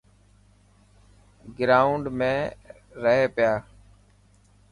گرائونڊ 1.57 2.05
۾ 2.19 2.31
رهي 3.03 3.25
پيا. 3.35 3.53